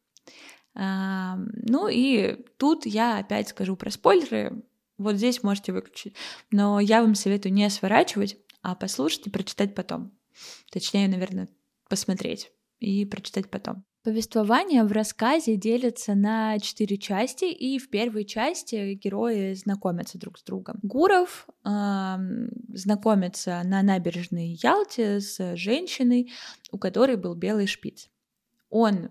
Ну 0.74 1.88
и 1.88 2.44
тут 2.56 2.86
я 2.86 3.18
опять 3.18 3.48
скажу 3.48 3.76
про 3.76 3.90
спойлеры. 3.90 4.62
Вот 4.98 5.16
здесь 5.16 5.42
можете 5.42 5.72
выключить. 5.72 6.14
Но 6.50 6.80
я 6.80 7.02
вам 7.02 7.14
советую 7.14 7.52
не 7.52 7.68
сворачивать, 7.68 8.38
а 8.62 8.74
послушать 8.74 9.26
и 9.26 9.30
прочитать 9.30 9.74
потом. 9.74 10.12
Точнее, 10.70 11.08
наверное, 11.08 11.48
посмотреть 11.88 12.50
и 12.80 13.04
прочитать 13.04 13.50
потом. 13.50 13.84
Повествование 14.06 14.84
в 14.84 14.92
рассказе 14.92 15.56
делится 15.56 16.14
на 16.14 16.60
четыре 16.60 16.96
части, 16.96 17.46
и 17.46 17.76
в 17.80 17.90
первой 17.90 18.24
части 18.24 18.94
герои 18.94 19.52
знакомятся 19.54 20.16
друг 20.16 20.38
с 20.38 20.44
другом. 20.44 20.78
Гуров 20.84 21.48
э, 21.64 21.68
знакомится 22.68 23.60
на 23.64 23.82
набережной 23.82 24.60
Ялте 24.62 25.18
с 25.18 25.56
женщиной, 25.56 26.30
у 26.70 26.78
которой 26.78 27.16
был 27.16 27.34
белый 27.34 27.66
шпиц. 27.66 28.08
Он 28.70 29.10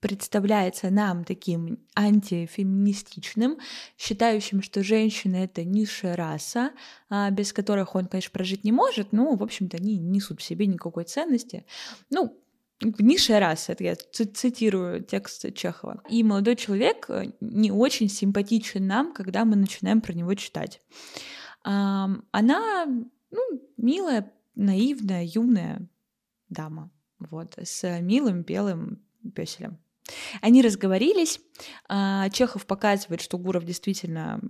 представляется 0.00 0.90
нам 0.90 1.24
таким 1.24 1.78
антифеминистичным, 1.96 3.58
считающим, 3.96 4.60
что 4.60 4.82
женщины— 4.82 5.36
это 5.44 5.64
низшая 5.64 6.14
раса, 6.14 6.72
а, 7.08 7.30
без 7.30 7.54
которых 7.54 7.94
он, 7.94 8.04
конечно, 8.04 8.32
прожить 8.32 8.64
не 8.64 8.72
может, 8.72 9.12
но, 9.12 9.34
в 9.34 9.42
общем-то, 9.42 9.78
они 9.78 9.96
не 9.96 10.16
несут 10.18 10.42
в 10.42 10.44
себе 10.44 10.66
никакой 10.66 11.04
ценности. 11.04 11.64
Ну, 12.10 12.38
низшая 12.98 13.40
раса, 13.40 13.72
это 13.72 13.84
я 13.84 13.96
цитирую 13.96 15.02
текст 15.02 15.52
Чехова. 15.54 16.02
И 16.08 16.22
молодой 16.22 16.56
человек 16.56 17.06
э, 17.08 17.32
не 17.40 17.70
очень 17.70 18.08
симпатичен 18.08 18.86
нам, 18.86 19.12
когда 19.12 19.44
мы 19.44 19.56
начинаем 19.56 20.00
про 20.00 20.12
него 20.12 20.34
читать. 20.34 20.80
Она, 21.62 22.86
ну, 23.30 23.40
милая, 23.78 24.30
наивная, 24.54 25.24
юная 25.24 25.88
дама, 26.50 26.90
вот, 27.18 27.54
с 27.56 28.00
милым 28.00 28.42
белым 28.42 29.02
песелем. 29.34 29.78
Они 30.42 30.60
разговорились. 30.60 31.40
А, 31.88 32.28
Чехов 32.30 32.66
показывает, 32.66 33.22
что 33.22 33.38
Гуров 33.38 33.64
действительно 33.64 34.40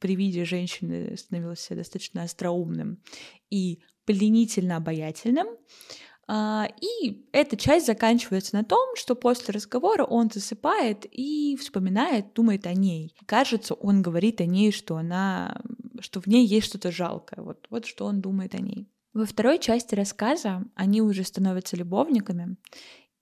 при 0.00 0.16
виде 0.16 0.44
женщины 0.44 1.16
становился 1.16 1.74
достаточно 1.74 2.22
остроумным 2.22 3.02
и 3.50 3.82
пленительно 4.04 4.76
обаятельным. 4.76 5.48
А, 6.28 6.68
и 6.80 7.28
эта 7.32 7.56
часть 7.56 7.86
заканчивается 7.86 8.56
на 8.56 8.64
том, 8.64 8.96
что 8.96 9.14
после 9.14 9.52
разговора 9.52 10.04
он 10.04 10.30
засыпает 10.30 11.06
и 11.10 11.56
вспоминает, 11.56 12.32
думает 12.34 12.66
о 12.66 12.74
ней. 12.74 13.14
Кажется, 13.26 13.74
он 13.74 14.02
говорит 14.02 14.40
о 14.40 14.46
ней, 14.46 14.72
что 14.72 14.96
она, 14.96 15.60
что 16.00 16.20
в 16.20 16.26
ней 16.26 16.44
есть 16.44 16.66
что-то 16.66 16.90
жалкое. 16.90 17.44
Вот, 17.44 17.66
вот 17.70 17.86
что 17.86 18.06
он 18.06 18.20
думает 18.20 18.54
о 18.54 18.58
ней. 18.58 18.88
Во 19.12 19.24
второй 19.24 19.58
части 19.58 19.94
рассказа 19.94 20.64
они 20.74 21.00
уже 21.00 21.24
становятся 21.24 21.76
любовниками, 21.76 22.56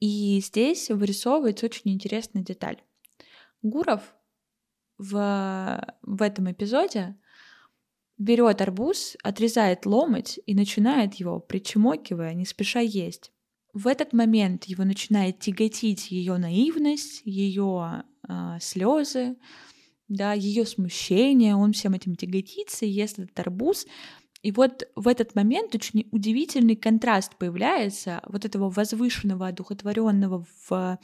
и 0.00 0.40
здесь 0.40 0.90
вырисовывается 0.90 1.66
очень 1.66 1.92
интересная 1.92 2.42
деталь. 2.42 2.82
Гуров 3.62 4.02
в, 4.98 5.96
в 6.02 6.22
этом 6.22 6.50
эпизоде 6.50 7.16
берет 8.18 8.60
арбуз, 8.60 9.16
отрезает 9.22 9.86
ломоть 9.86 10.38
и 10.46 10.54
начинает 10.54 11.14
его, 11.14 11.40
причмокивая, 11.40 12.34
не 12.34 12.44
спеша 12.44 12.80
есть. 12.80 13.32
В 13.72 13.88
этот 13.88 14.12
момент 14.12 14.64
его 14.64 14.84
начинает 14.84 15.40
тяготить 15.40 16.10
ее 16.10 16.36
наивность, 16.36 17.22
ее 17.24 18.04
э, 18.28 18.58
слезы, 18.60 19.36
да, 20.08 20.32
ее 20.32 20.64
смущение, 20.64 21.56
он 21.56 21.72
всем 21.72 21.94
этим 21.94 22.14
тяготится 22.14 22.86
ест 22.86 23.18
этот 23.18 23.38
арбуз, 23.40 23.86
и 24.42 24.52
вот 24.52 24.86
в 24.94 25.08
этот 25.08 25.34
момент 25.34 25.74
очень 25.74 26.06
удивительный 26.12 26.76
контраст 26.76 27.34
появляется 27.36 28.20
вот 28.26 28.44
этого 28.44 28.68
возвышенного, 28.68 29.48
одухотворенного 29.48 30.44
в 30.68 30.98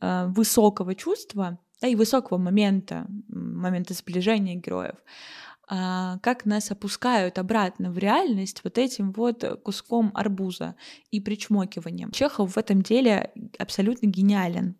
э, 0.00 0.26
высокого 0.28 0.94
чувства, 0.94 1.58
да, 1.82 1.88
и 1.88 1.94
высокого 1.94 2.38
момента, 2.38 3.06
момента 3.28 3.92
сближения 3.92 4.54
героев, 4.54 4.96
а, 4.96 5.51
как 5.68 6.44
нас 6.44 6.70
опускают 6.70 7.38
обратно 7.38 7.90
в 7.92 7.98
реальность 7.98 8.62
вот 8.64 8.78
этим 8.78 9.12
вот 9.12 9.44
куском 9.62 10.10
арбуза 10.14 10.74
и 11.10 11.20
причмокиванием. 11.20 12.10
Чехов 12.10 12.54
в 12.54 12.58
этом 12.58 12.82
деле 12.82 13.32
абсолютно 13.58 14.06
гениален. 14.06 14.76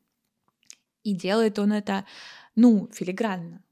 И 1.02 1.14
делает 1.14 1.58
он 1.58 1.72
это, 1.72 2.04
ну, 2.54 2.88
филигранно 2.92 3.62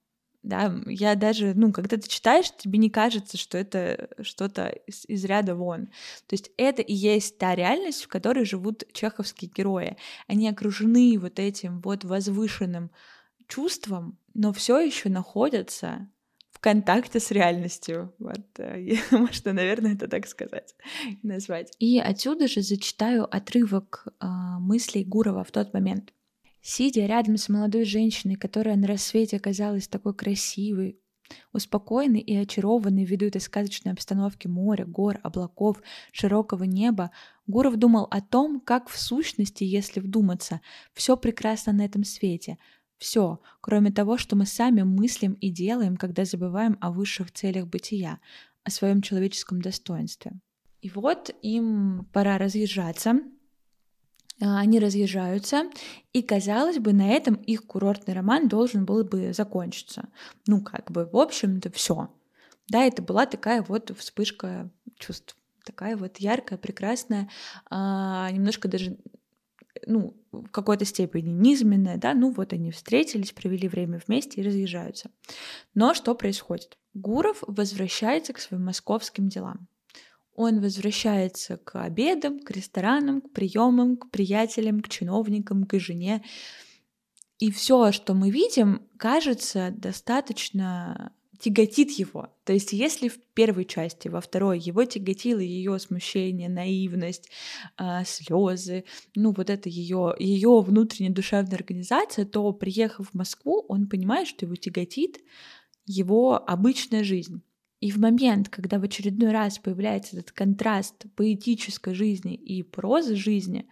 да, 0.42 0.74
я 0.86 1.16
даже, 1.16 1.52
ну, 1.54 1.72
когда 1.72 1.96
ты 1.98 2.08
читаешь, 2.08 2.50
тебе 2.56 2.78
не 2.78 2.88
кажется, 2.88 3.36
что 3.36 3.58
это 3.58 4.08
что-то 4.22 4.68
из, 4.86 5.04
из 5.06 5.24
ряда 5.24 5.54
вон. 5.54 5.86
То 6.26 6.32
есть 6.32 6.50
это 6.56 6.80
и 6.80 6.94
есть 6.94 7.38
та 7.38 7.54
реальность, 7.54 8.04
в 8.04 8.08
которой 8.08 8.46
живут 8.46 8.84
чеховские 8.92 9.50
герои. 9.54 9.96
Они 10.26 10.48
окружены 10.48 11.18
вот 11.18 11.38
этим 11.38 11.80
вот 11.82 12.04
возвышенным 12.04 12.90
чувством, 13.48 14.18
но 14.32 14.52
все 14.52 14.78
еще 14.80 15.10
находятся 15.10 16.08
в 16.60 16.62
контакте 16.62 17.20
с 17.20 17.30
реальностью. 17.30 18.12
Вот, 18.18 18.44
э, 18.58 18.94
можно, 19.12 19.54
наверное, 19.54 19.94
это 19.94 20.08
так 20.08 20.26
сказать, 20.26 20.74
назвать. 21.22 21.72
И 21.78 21.98
отсюда 21.98 22.48
же 22.48 22.60
зачитаю 22.60 23.24
отрывок 23.34 24.06
э, 24.06 24.26
мыслей 24.58 25.04
Гурова 25.04 25.42
в 25.42 25.50
тот 25.50 25.72
момент. 25.72 26.12
Сидя 26.60 27.06
рядом 27.06 27.38
с 27.38 27.48
молодой 27.48 27.84
женщиной, 27.84 28.34
которая 28.34 28.76
на 28.76 28.86
рассвете 28.86 29.38
оказалась 29.38 29.88
такой 29.88 30.12
красивой, 30.12 31.00
успокоенной 31.54 32.20
и 32.20 32.36
очарованной 32.36 33.04
ввиду 33.04 33.24
этой 33.24 33.40
сказочной 33.40 33.92
обстановки 33.92 34.46
моря, 34.46 34.84
гор, 34.84 35.18
облаков, 35.22 35.80
широкого 36.12 36.64
неба, 36.64 37.10
Гуров 37.46 37.76
думал 37.76 38.06
о 38.10 38.20
том, 38.20 38.60
как 38.60 38.90
в 38.90 39.00
сущности, 39.00 39.64
если 39.64 40.00
вдуматься, 40.00 40.60
все 40.92 41.16
прекрасно 41.16 41.72
на 41.72 41.86
этом 41.86 42.04
свете, 42.04 42.58
все, 43.00 43.40
кроме 43.62 43.90
того, 43.90 44.18
что 44.18 44.36
мы 44.36 44.46
сами 44.46 44.82
мыслим 44.82 45.32
и 45.32 45.48
делаем, 45.50 45.96
когда 45.96 46.24
забываем 46.24 46.76
о 46.80 46.92
высших 46.92 47.32
целях 47.32 47.66
бытия, 47.66 48.20
о 48.62 48.70
своем 48.70 49.00
человеческом 49.00 49.62
достоинстве. 49.62 50.32
И 50.82 50.90
вот 50.90 51.34
им 51.40 52.06
пора 52.12 52.36
разъезжаться, 52.36 53.20
а, 54.42 54.60
они 54.60 54.78
разъезжаются, 54.78 55.70
и, 56.12 56.22
казалось 56.22 56.78
бы, 56.78 56.92
на 56.92 57.08
этом 57.08 57.34
их 57.34 57.66
курортный 57.66 58.14
роман 58.14 58.48
должен 58.48 58.84
был 58.84 59.02
бы 59.02 59.32
закончиться. 59.32 60.08
Ну, 60.46 60.62
как 60.62 60.90
бы, 60.90 61.08
в 61.10 61.16
общем-то, 61.16 61.72
все. 61.72 62.10
Да, 62.68 62.84
это 62.84 63.00
была 63.00 63.24
такая 63.24 63.62
вот 63.62 63.96
вспышка 63.98 64.70
чувств, 64.98 65.36
такая 65.64 65.96
вот 65.96 66.18
яркая, 66.18 66.58
прекрасная, 66.58 67.30
а, 67.70 68.30
немножко 68.30 68.68
даже 68.68 68.98
ну, 69.86 70.16
в 70.32 70.48
какой-то 70.48 70.84
степени 70.84 71.30
низменная, 71.30 71.96
да, 71.96 72.14
ну 72.14 72.30
вот 72.30 72.52
они 72.52 72.70
встретились, 72.70 73.32
провели 73.32 73.68
время 73.68 74.00
вместе 74.06 74.40
и 74.40 74.44
разъезжаются. 74.44 75.10
Но 75.74 75.94
что 75.94 76.14
происходит? 76.14 76.78
Гуров 76.94 77.42
возвращается 77.46 78.32
к 78.32 78.38
своим 78.38 78.64
московским 78.64 79.28
делам 79.28 79.68
он 80.40 80.60
возвращается 80.60 81.58
к 81.58 81.82
обедам, 81.82 82.40
к 82.40 82.50
ресторанам, 82.50 83.20
к 83.20 83.30
приемам, 83.32 83.98
к 83.98 84.10
приятелям, 84.10 84.80
к 84.80 84.88
чиновникам, 84.88 85.64
к 85.64 85.78
жене. 85.78 86.24
И 87.38 87.50
все, 87.50 87.92
что 87.92 88.14
мы 88.14 88.30
видим, 88.30 88.88
кажется 88.96 89.70
достаточно 89.70 91.12
тяготит 91.40 91.90
его. 91.92 92.28
То 92.44 92.52
есть, 92.52 92.72
если 92.72 93.08
в 93.08 93.18
первой 93.34 93.64
части, 93.64 94.08
во 94.08 94.20
второй 94.20 94.58
его 94.58 94.84
тяготило 94.84 95.40
ее 95.40 95.78
смущение, 95.78 96.48
наивность, 96.48 97.30
э, 97.78 98.04
слезы, 98.04 98.84
ну 99.14 99.32
вот 99.32 99.50
это 99.50 99.68
ее 99.68 100.14
ее 100.18 100.60
внутренняя 100.60 101.12
душевная 101.12 101.56
организация, 101.56 102.26
то 102.26 102.52
приехав 102.52 103.08
в 103.10 103.14
Москву, 103.14 103.64
он 103.68 103.88
понимает, 103.88 104.28
что 104.28 104.46
его 104.46 104.54
тяготит 104.54 105.18
его 105.86 106.36
обычная 106.36 107.02
жизнь. 107.02 107.42
И 107.80 107.90
в 107.90 107.96
момент, 107.96 108.50
когда 108.50 108.78
в 108.78 108.84
очередной 108.84 109.32
раз 109.32 109.58
появляется 109.58 110.18
этот 110.18 110.32
контраст 110.32 111.06
поэтической 111.16 111.94
жизни 111.94 112.34
и 112.34 112.62
прозы 112.62 113.16
жизни, 113.16 113.66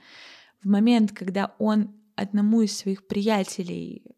в 0.62 0.68
момент, 0.68 1.12
когда 1.12 1.54
он 1.58 1.94
одному 2.16 2.62
из 2.62 2.76
своих 2.76 3.06
приятелей 3.06 4.16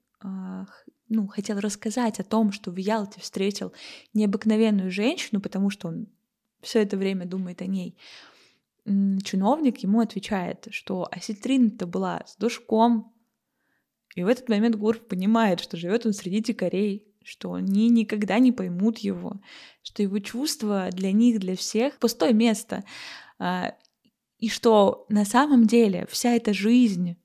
ну, 1.11 1.27
хотел 1.27 1.59
рассказать 1.59 2.21
о 2.21 2.25
том, 2.25 2.53
что 2.53 2.71
в 2.71 2.77
Ялте 2.77 3.21
встретил 3.21 3.73
необыкновенную 4.15 4.91
женщину, 4.91 5.41
потому 5.41 5.69
что 5.69 5.89
он 5.89 6.07
все 6.63 6.81
это 6.83 6.97
время 6.97 7.27
думает 7.27 7.61
о 7.61 7.67
ней, 7.67 7.99
чиновник 8.87 9.79
ему 9.79 10.01
отвечает, 10.01 10.69
что 10.71 11.07
осетрина-то 11.11 11.87
была 11.87 12.23
с 12.27 12.37
душком. 12.37 13.13
И 14.15 14.23
в 14.23 14.29
этот 14.29 14.49
момент 14.49 14.77
Гуров 14.77 15.07
понимает, 15.07 15.61
что 15.61 15.77
живет 15.77 16.07
он 16.07 16.13
среди 16.13 16.41
дикарей, 16.41 17.07
что 17.23 17.53
они 17.53 17.89
никогда 17.89 18.39
не 18.39 18.53
поймут 18.53 18.99
его, 18.99 19.41
что 19.83 20.03
его 20.03 20.19
чувства 20.21 20.89
для 20.93 21.13
них, 21.13 21.39
для 21.41 21.57
всех 21.57 21.99
пустое 21.99 22.33
место, 22.33 22.85
а, 23.39 23.75
и 24.39 24.49
что 24.49 25.07
на 25.09 25.25
самом 25.25 25.67
деле 25.67 26.07
вся 26.09 26.35
эта 26.35 26.55
жизнь 26.55 27.17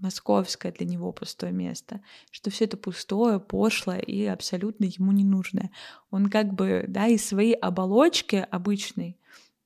московская 0.00 0.72
для 0.72 0.86
него 0.86 1.12
пустое 1.12 1.52
место, 1.52 2.02
что 2.30 2.50
все 2.50 2.64
это 2.64 2.76
пустое, 2.76 3.38
пошлое 3.38 4.00
и 4.00 4.24
абсолютно 4.24 4.84
ему 4.84 5.12
не 5.12 5.24
нужное. 5.24 5.70
Он 6.10 6.30
как 6.30 6.52
бы, 6.52 6.84
да, 6.88 7.06
из 7.06 7.24
своей 7.24 7.54
оболочки 7.54 8.46
обычной, 8.50 9.18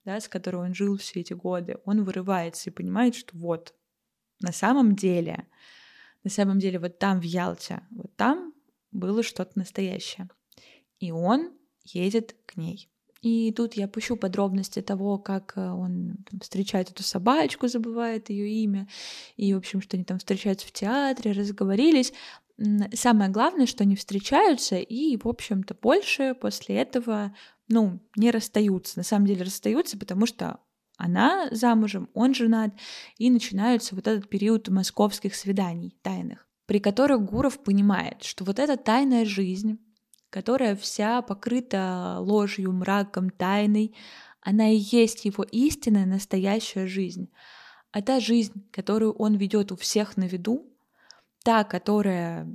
да, 0.05 0.21
с 0.21 0.29
которой 0.29 0.57
он 0.57 0.75
жил 0.75 0.99
все 0.99 1.21
эти 1.21 1.33
годы, 1.33 1.79
он 1.85 2.05
вырывается 2.05 2.71
и 2.71 2.73
понимает, 2.73 3.15
что 3.15 3.37
вот, 3.37 3.75
на 4.41 4.53
самом 4.53 4.95
деле, 4.97 5.47
на 6.25 6.31
самом 6.31 6.59
деле 6.59 6.79
вот 6.79 6.99
там 6.99 7.21
в 7.21 7.25
Ялте, 7.25 7.83
вот 7.91 8.15
там 8.17 8.53
было 8.93 9.23
что-то 9.23 9.59
настоящее. 9.59 10.29
И 10.99 11.11
он 11.11 11.53
едет 11.85 12.37
к 12.47 12.57
ней. 12.57 12.89
И 13.25 13.53
тут 13.53 13.73
я 13.73 13.89
пущу 13.89 14.17
подробности 14.17 14.83
того, 14.83 15.17
как 15.17 15.55
э, 15.57 15.71
он 15.71 16.19
встречает 16.43 16.91
эту 16.91 17.03
собачку, 17.03 17.69
забывает 17.69 18.29
ее 18.29 18.51
имя, 18.63 18.87
и, 19.37 19.55
в 19.55 19.57
общем, 19.57 19.81
что 19.81 19.97
они 19.97 20.05
там 20.05 20.19
встречаются 20.19 20.67
в 20.67 20.73
театре, 20.73 21.33
разговорились. 21.33 22.13
Самое 22.93 23.31
главное, 23.31 23.65
что 23.65 23.83
они 23.83 23.97
встречаются, 23.97 24.77
и, 24.77 25.17
в 25.17 25.27
общем-то, 25.27 25.75
больше 25.75 26.37
после 26.39 26.77
этого, 26.77 27.35
ну, 27.67 27.99
не 28.15 28.31
расстаются. 28.31 28.99
На 28.99 29.05
самом 29.05 29.27
деле 29.27 29.45
расстаются, 29.45 29.97
потому 29.97 30.27
что 30.27 30.61
она 30.99 31.49
замужем, 31.51 32.11
он 32.13 32.35
женат, 32.35 32.75
и 33.17 33.31
начинается 33.31 33.95
вот 33.95 34.07
этот 34.07 34.29
период 34.29 34.69
московских 34.69 35.35
свиданий 35.35 35.97
тайных, 36.03 36.47
при 36.67 36.79
которых 36.79 37.23
Гуров 37.23 37.59
понимает, 37.65 38.23
что 38.23 38.45
вот 38.45 38.59
эта 38.59 38.77
тайная 38.77 39.25
жизнь, 39.25 39.79
которая 40.35 40.75
вся 40.75 41.23
покрыта 41.23 42.17
ложью, 42.19 42.73
мраком, 42.73 43.31
тайной, 43.31 43.95
она 44.41 44.69
и 44.69 44.79
есть 44.79 45.25
его 45.25 45.45
истинная 45.45 46.07
настоящая 46.07 46.89
жизнь. 46.89 47.31
А 47.93 48.03
та 48.03 48.19
жизнь, 48.19 48.69
которую 48.73 49.13
он 49.13 49.37
ведет 49.37 49.71
у 49.71 49.77
всех 49.77 50.17
на 50.17 50.25
виду, 50.25 50.77
та, 51.45 51.63
которая, 51.63 52.49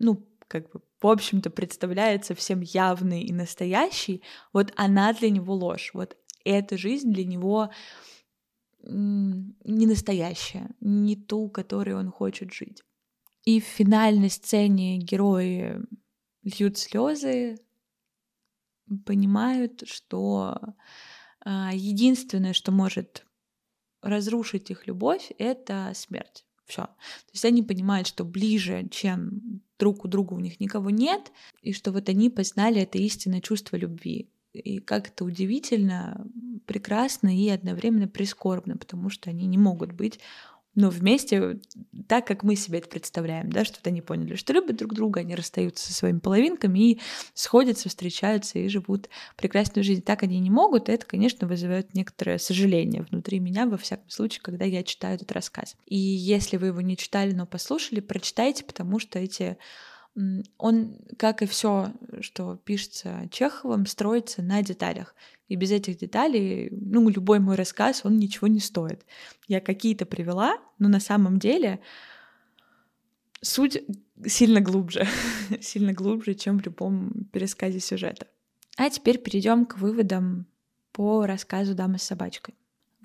ну, 0.00 0.28
как 0.48 0.68
бы, 0.72 0.80
в 1.00 1.06
общем-то, 1.06 1.50
представляется 1.50 2.34
всем 2.34 2.60
явной 2.60 3.22
и 3.22 3.32
настоящей, 3.32 4.20
вот 4.52 4.72
она 4.74 5.12
для 5.12 5.30
него 5.30 5.54
ложь. 5.54 5.92
Вот 5.94 6.16
эта 6.44 6.76
жизнь 6.76 7.12
для 7.12 7.24
него 7.24 7.70
не 8.82 9.86
настоящая, 9.86 10.70
не 10.80 11.14
ту, 11.14 11.48
которой 11.48 11.94
он 11.94 12.10
хочет 12.10 12.52
жить. 12.52 12.82
И 13.44 13.60
в 13.60 13.64
финальной 13.64 14.30
сцене 14.30 14.98
герои 14.98 15.86
льют 16.46 16.78
слезы, 16.78 17.58
понимают, 19.04 19.82
что 19.86 20.56
а, 21.40 21.72
единственное, 21.74 22.52
что 22.52 22.70
может 22.70 23.26
разрушить 24.00 24.70
их 24.70 24.86
любовь, 24.86 25.32
это 25.38 25.92
смерть. 25.94 26.44
Все. 26.64 26.82
То 26.82 27.32
есть 27.32 27.44
они 27.44 27.62
понимают, 27.62 28.06
что 28.06 28.24
ближе, 28.24 28.88
чем 28.90 29.60
друг 29.78 30.04
у 30.04 30.08
друга 30.08 30.34
у 30.34 30.40
них 30.40 30.58
никого 30.58 30.90
нет, 30.90 31.32
и 31.62 31.72
что 31.72 31.92
вот 31.92 32.08
они 32.08 32.30
познали 32.30 32.80
это 32.82 32.98
истинное 32.98 33.40
чувство 33.40 33.76
любви. 33.76 34.30
И 34.52 34.78
как 34.78 35.08
это 35.08 35.24
удивительно, 35.24 36.26
прекрасно 36.64 37.36
и 37.36 37.48
одновременно 37.48 38.08
прискорбно, 38.08 38.76
потому 38.76 39.10
что 39.10 39.30
они 39.30 39.46
не 39.46 39.58
могут 39.58 39.92
быть 39.92 40.18
ну, 40.76 40.90
вместе 40.90 41.58
так, 42.06 42.26
как 42.26 42.42
мы 42.42 42.54
себе 42.54 42.78
это 42.78 42.88
представляем, 42.88 43.50
да, 43.50 43.64
что-то 43.64 43.88
они 43.90 44.02
поняли, 44.02 44.36
что 44.36 44.52
любят 44.52 44.76
друг 44.76 44.92
друга, 44.92 45.20
они 45.20 45.34
расстаются 45.34 45.86
со 45.86 45.94
своими 45.94 46.18
половинками 46.18 46.90
и 46.90 47.00
сходятся, 47.32 47.88
встречаются 47.88 48.58
и 48.58 48.68
живут 48.68 49.08
прекрасную 49.36 49.84
жизнь. 49.84 50.02
Так 50.02 50.22
они 50.22 50.38
не 50.38 50.50
могут, 50.50 50.88
и 50.88 50.92
это, 50.92 51.06
конечно, 51.06 51.48
вызывает 51.48 51.94
некоторое 51.94 52.38
сожаление 52.38 53.06
внутри 53.10 53.40
меня, 53.40 53.66
во 53.66 53.78
всяком 53.78 54.10
случае, 54.10 54.42
когда 54.42 54.66
я 54.66 54.82
читаю 54.82 55.16
этот 55.16 55.32
рассказ. 55.32 55.76
И 55.86 55.96
если 55.96 56.58
вы 56.58 56.68
его 56.68 56.82
не 56.82 56.96
читали, 56.96 57.32
но 57.32 57.46
послушали, 57.46 58.00
прочитайте, 58.00 58.62
потому 58.62 58.98
что 58.98 59.18
эти 59.18 59.56
он, 60.56 60.96
как 61.18 61.42
и 61.42 61.46
все, 61.46 61.92
что 62.20 62.56
пишется 62.64 63.28
Чеховым, 63.30 63.86
строится 63.86 64.42
на 64.42 64.62
деталях. 64.62 65.14
И 65.48 65.56
без 65.56 65.70
этих 65.70 65.98
деталей, 65.98 66.70
ну, 66.70 67.08
любой 67.08 67.38
мой 67.38 67.56
рассказ, 67.56 68.02
он 68.04 68.18
ничего 68.18 68.46
не 68.46 68.60
стоит. 68.60 69.04
Я 69.46 69.60
какие-то 69.60 70.06
привела, 70.06 70.58
но 70.78 70.88
на 70.88 71.00
самом 71.00 71.38
деле 71.38 71.80
суть 73.42 73.82
сильно 74.24 74.60
глубже, 74.60 75.06
сильно 75.60 75.92
глубже, 75.92 76.34
чем 76.34 76.58
в 76.58 76.64
любом 76.64 77.26
пересказе 77.32 77.80
сюжета. 77.80 78.26
А 78.76 78.90
теперь 78.90 79.18
перейдем 79.18 79.66
к 79.66 79.78
выводам 79.78 80.46
по 80.92 81.26
рассказу 81.26 81.74
«Дама 81.74 81.98
с 81.98 82.04
собачкой». 82.04 82.54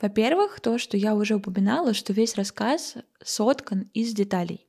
Во-первых, 0.02 0.60
то, 0.62 0.78
что 0.80 0.98
я 0.98 1.14
уже 1.14 1.36
упоминала, 1.36 1.94
что 1.94 2.14
весь 2.14 2.36
рассказ 2.36 2.96
соткан 3.24 3.90
из 3.94 4.14
деталей. 4.14 4.66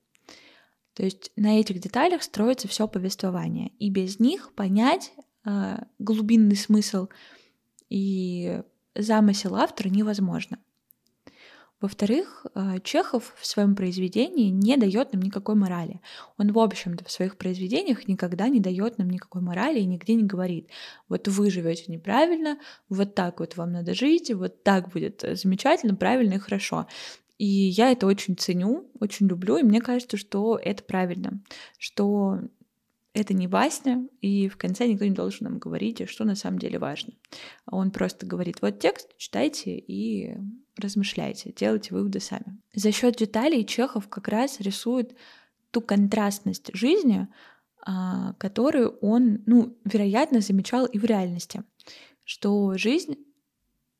То 0.95 1.05
есть 1.05 1.33
на 1.37 1.59
этих 1.59 1.81
деталях 1.81 2.23
строится 2.23 2.69
все 2.69 2.87
повествование, 2.87 3.73
и 3.79 3.91
без 3.91 4.19
них 4.19 4.53
понять 4.55 5.13
э, 5.45 5.79
глубинный 5.99 6.57
смысл 6.57 7.09
и 7.89 8.63
замысел 8.95 9.55
автора 9.57 9.89
невозможно. 9.89 10.59
Во-вторых, 11.83 12.47
э, 12.55 12.79
Чехов 12.85 13.35
в 13.37 13.45
своем 13.45 13.75
произведении 13.75 14.51
не 14.51 14.77
дает 14.77 15.13
нам 15.13 15.21
никакой 15.21 15.57
морали. 15.57 16.01
Он, 16.39 16.53
в 16.53 16.59
общем-то, 16.61 17.05
в 17.05 17.11
своих 17.11 17.37
произведениях 17.37 18.07
никогда 18.07 18.49
не 18.49 18.61
дает 18.61 18.99
нам 18.99 19.11
никакой 19.11 19.43
морали 19.43 19.81
и 19.81 19.85
нигде 19.85 20.15
не 20.15 20.23
говорит, 20.23 20.69
вот 21.09 21.27
вы 21.27 21.51
живете 21.51 21.91
неправильно, 21.91 22.59
вот 22.89 23.17
так 23.17 23.41
вот 23.41 23.57
вам 23.57 23.73
надо 23.73 23.95
жить, 23.95 24.33
вот 24.33 24.63
так 24.63 24.91
будет 24.91 25.25
замечательно, 25.33 25.97
правильно 25.97 26.35
и 26.35 26.39
хорошо. 26.39 26.87
И 27.43 27.45
я 27.45 27.91
это 27.91 28.07
очень 28.07 28.37
ценю, 28.37 28.89
очень 29.01 29.27
люблю, 29.27 29.57
и 29.57 29.65
мне 29.65 29.81
кажется, 29.81 30.17
что 30.17 30.61
это 30.63 30.85
правильно, 30.85 31.43
что 31.77 32.39
это 33.15 33.35
не 33.35 33.49
басня, 33.49 34.07
и 34.21 34.49
в 34.49 34.57
конце 34.57 34.87
никто 34.87 35.05
не 35.05 35.11
должен 35.11 35.49
нам 35.49 35.59
говорить, 35.59 36.09
что 36.09 36.25
на 36.25 36.37
самом 36.37 36.61
деле 36.61 36.79
важно. 36.79 37.15
Он 37.67 37.91
просто 37.91 38.27
говорит, 38.27 38.63
вот 38.63 38.79
текст, 38.79 39.09
читайте 39.17 39.77
и 39.77 40.37
размышляйте, 40.77 41.53
делайте 41.53 41.93
выводы 41.93 42.21
сами. 42.21 42.61
За 42.75 42.93
счет 42.93 43.17
деталей 43.17 43.67
Чехов 43.67 44.09
как 44.09 44.29
раз 44.29 44.61
рисует 44.61 45.17
ту 45.73 45.81
контрастность 45.81 46.71
жизни, 46.75 47.27
а, 47.85 48.35
которую 48.35 48.99
он, 49.01 49.43
ну, 49.47 49.77
вероятно, 49.85 50.43
замечал 50.43 50.87
и 50.87 50.97
в 50.97 51.05
реальности, 51.05 51.65
что 52.23 52.79
жизнь 52.79 53.17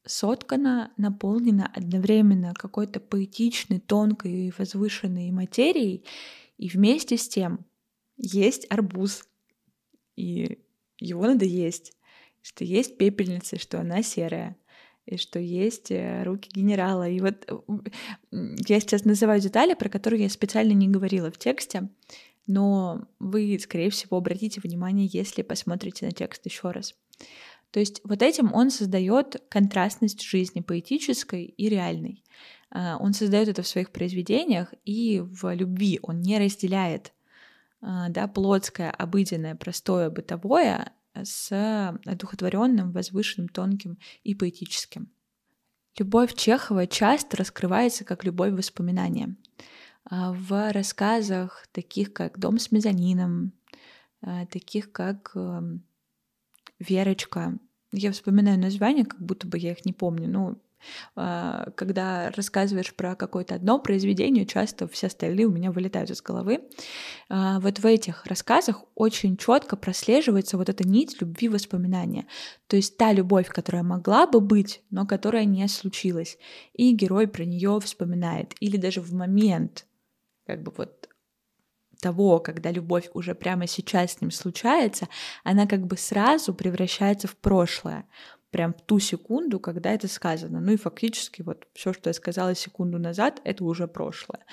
соткана, 0.05 0.93
наполнена 0.97 1.71
одновременно 1.75 2.55
какой-то 2.55 3.01
поэтичной, 3.01 3.81
тонкой 3.81 4.49
и 4.49 4.53
возвышенной 4.57 5.31
материей, 5.31 6.05
и 6.59 6.69
вместе 6.69 7.17
с 7.17 7.29
тем 7.29 7.65
есть 8.17 8.67
арбуз, 8.71 9.25
и 10.17 10.59
его 10.99 11.27
надо 11.27 11.45
есть, 11.45 11.93
что 12.43 12.65
есть 12.65 12.99
пепельница, 12.99 13.59
что 13.59 13.81
она 13.81 14.03
серая, 14.03 14.57
и 15.07 15.17
что 15.17 15.39
есть 15.39 15.91
э, 15.91 16.23
руки 16.23 16.51
генерала. 16.53 17.09
И 17.09 17.21
вот 17.21 17.49
я 18.31 18.81
сейчас 18.81 19.05
называю 19.05 19.41
детали, 19.41 19.75
про 19.75 19.89
которые 19.89 20.25
я 20.25 20.29
специально 20.29 20.73
не 20.73 20.89
говорила 20.89 21.31
в 21.31 21.39
тексте, 21.39 21.89
но 22.47 23.09
вы, 23.19 23.59
скорее 23.61 23.91
всего, 23.91 24.17
обратите 24.17 24.61
внимание, 24.61 25.09
если 25.11 25.43
посмотрите 25.43 26.07
на 26.07 26.13
текст 26.13 26.45
еще 26.47 26.71
раз. 26.71 26.95
То 27.73 27.81
есть 27.81 28.03
вот 28.05 28.23
этим 28.23 28.53
он 28.53 28.71
создает 28.71 29.43
контрастность 29.49 30.23
жизни 30.23 30.61
поэтической 30.61 31.45
и 31.45 31.69
реальной. 31.69 32.23
А, 32.71 32.99
он 32.99 33.15
создает 33.15 33.49
это 33.49 33.63
в 33.63 33.67
своих 33.67 33.91
произведениях, 33.91 34.73
и 34.85 35.21
в 35.21 35.53
любви 35.55 35.99
он 36.03 36.21
не 36.21 36.39
разделяет 36.39 37.15
а, 37.81 38.11
да, 38.11 38.29
плотское, 38.29 38.91
обыденное, 38.91 39.55
простое, 39.55 40.11
бытовое 40.11 40.93
с 41.15 41.99
одухотворенным, 42.05 42.93
возвышенным, 42.93 43.49
тонким 43.49 43.99
и 44.23 44.35
поэтическим. 44.35 45.11
Любовь 45.99 46.35
Чехова 46.35 46.87
часто 46.87 47.39
раскрывается 47.39 48.05
как 48.05 48.25
любовь 48.25 48.53
воспоминания. 48.53 49.35
А, 50.05 50.33
в 50.35 50.73
рассказах, 50.73 51.67
таких 51.73 52.13
как 52.13 52.39
«Дом 52.39 52.59
с 52.59 52.71
мезонином», 52.71 53.53
таких 54.51 54.93
как 54.93 55.33
эм, 55.35 55.83
Верочка. 56.89 57.59
Я 57.93 58.13
вспоминаю 58.13 58.59
названия, 58.59 59.05
как 59.05 59.21
будто 59.21 59.47
бы 59.47 59.59
я 59.59 59.73
их 59.73 59.85
не 59.85 59.93
помню. 59.93 60.29
Ну, 60.29 60.59
а, 61.15 61.71
когда 61.77 62.31
рассказываешь 62.31 62.95
про 62.95 63.15
какое-то 63.15 63.55
одно 63.55 63.79
произведение, 63.79 64.47
часто 64.47 64.89
все 64.89 65.07
остальные 65.07 65.47
у 65.47 65.53
меня 65.53 65.71
вылетают 65.71 66.11
из 66.11 66.23
головы. 66.23 66.61
А, 67.29 67.61
вот 67.61 67.79
в 67.79 67.87
этих 67.87 68.27
рассказах 68.27 68.85
очень 68.95 69.37
четко 69.37 69.77
прослеживается 69.77 70.57
вот 70.57 70.69
эта 70.69 70.87
нить 70.87 71.21
любви 71.21 71.49
воспоминания. 71.49 72.27
То 72.67 72.77
есть 72.77 72.97
та 72.97 73.13
любовь, 73.13 73.49
которая 73.49 73.83
могла 73.83 74.27
бы 74.27 74.41
быть, 74.41 74.83
но 74.91 75.07
которая 75.07 75.45
не 75.45 75.69
случилась. 75.69 76.39
И 76.73 76.93
герой 76.93 77.29
про 77.29 77.45
нее 77.45 77.79
вспоминает. 77.81 78.55
Или 78.61 78.77
даже 78.77 79.01
в 79.01 79.13
момент 79.13 79.87
как 80.47 80.63
бы 80.63 80.73
вот 80.77 81.02
того, 82.03 82.41
когда 82.41 82.71
любовь 82.71 83.09
уже 83.15 83.35
прямо 83.35 83.67
сейчас 83.67 84.13
с 84.13 84.21
ним 84.21 84.31
случается, 84.31 85.09
она 85.45 85.67
как 85.67 85.87
бы 85.87 85.97
сразу 85.97 86.53
превращается 86.53 87.29
в 87.29 87.37
прошлое, 87.37 88.05
прям 88.51 88.75
в 88.75 88.83
ту 88.83 88.99
секунду, 88.99 89.61
когда 89.61 89.93
это 89.93 90.09
сказано. 90.09 90.61
Ну 90.61 90.73
и 90.73 90.77
фактически 90.77 91.43
вот 91.43 91.67
все, 91.73 91.93
что 91.93 92.11
я 92.11 92.15
сказала 92.15 92.55
секунду 92.55 92.99
назад, 92.99 93.41
это 93.45 93.65
уже 93.65 93.87
прошлое. 93.87 94.45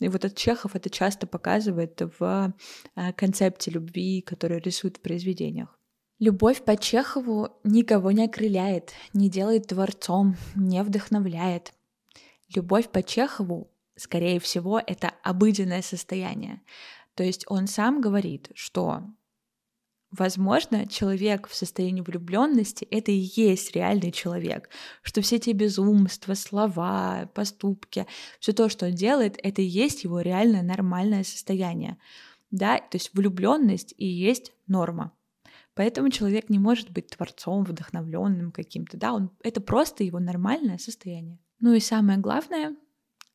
И 0.00 0.08
вот 0.08 0.24
от 0.24 0.34
Чехов 0.34 0.74
это 0.74 0.90
часто 0.90 1.26
показывает 1.26 2.02
в 2.18 2.54
а, 2.94 3.12
концепте 3.12 3.70
любви, 3.70 4.20
который 4.20 4.58
рисует 4.58 4.98
в 4.98 5.00
произведениях. 5.00 5.78
Любовь 6.18 6.62
по 6.64 6.76
Чехову 6.76 7.50
никого 7.62 8.10
не 8.10 8.24
окрыляет, 8.24 8.92
не 9.12 9.30
делает 9.30 9.68
творцом, 9.68 10.36
не 10.54 10.82
вдохновляет. 10.82 11.72
Любовь 12.54 12.88
по 12.88 13.02
Чехову, 13.02 13.70
скорее 13.96 14.40
всего, 14.40 14.80
это 14.84 15.12
обыденное 15.22 15.82
состояние. 15.82 16.62
То 17.14 17.24
есть 17.24 17.44
он 17.48 17.66
сам 17.66 18.00
говорит, 18.00 18.50
что 18.54 19.02
Возможно, 20.12 20.86
человек 20.86 21.48
в 21.48 21.54
состоянии 21.54 22.00
влюбленности 22.00 22.84
это 22.84 23.10
и 23.10 23.28
есть 23.36 23.74
реальный 23.74 24.12
человек, 24.12 24.70
что 25.02 25.20
все 25.20 25.36
эти 25.36 25.50
безумства, 25.50 26.34
слова, 26.34 27.28
поступки, 27.34 28.06
все 28.38 28.52
то, 28.52 28.68
что 28.68 28.86
он 28.86 28.92
делает, 28.92 29.36
это 29.42 29.62
и 29.62 29.66
есть 29.66 30.04
его 30.04 30.20
реальное 30.20 30.62
нормальное 30.62 31.24
состояние. 31.24 31.98
Да, 32.52 32.78
то 32.78 32.96
есть 32.96 33.10
влюбленность 33.14 33.94
и 33.98 34.06
есть 34.06 34.52
норма. 34.68 35.12
Поэтому 35.74 36.08
человек 36.08 36.48
не 36.48 36.60
может 36.60 36.90
быть 36.90 37.08
творцом, 37.08 37.64
вдохновленным 37.64 38.52
каким-то, 38.52 38.96
да, 38.96 39.12
он, 39.12 39.30
это 39.42 39.60
просто 39.60 40.04
его 40.04 40.20
нормальное 40.20 40.78
состояние. 40.78 41.40
Ну 41.58 41.74
и 41.74 41.80
самое 41.80 42.18
главное, 42.18 42.76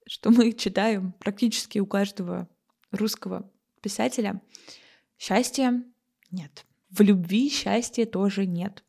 что 0.08 0.32
мы 0.32 0.54
читаем 0.54 1.14
практически 1.14 1.80
у 1.80 1.86
каждого 1.86 2.48
русского 2.92 3.50
писателя, 3.82 4.42
счастья 5.18 5.84
нет. 6.32 6.66
В 6.90 7.02
любви 7.02 7.50
счастья 7.50 8.06
тоже 8.06 8.46
нет. 8.46 8.84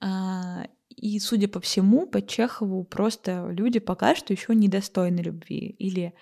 А, 0.00 0.66
и, 0.88 1.18
судя 1.18 1.48
по 1.48 1.60
всему, 1.60 2.06
по 2.06 2.20
Чехову 2.20 2.84
просто 2.84 3.48
люди 3.50 3.78
пока 3.78 4.14
что 4.14 4.32
еще 4.32 4.54
недостойны 4.54 5.20
любви. 5.20 5.76
Или 5.78 6.14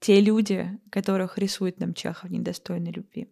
те 0.00 0.20
люди, 0.20 0.78
которых 0.90 1.38
рисует 1.38 1.80
нам 1.80 1.94
Чехов, 1.94 2.30
недостойны 2.30 2.88
любви. 2.88 3.28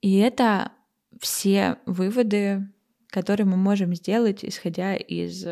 И 0.00 0.16
это 0.18 0.72
все 1.20 1.78
выводы, 1.86 2.68
которые 3.08 3.46
мы 3.46 3.56
можем 3.56 3.94
сделать, 3.94 4.44
исходя 4.44 4.94
из 4.94 5.44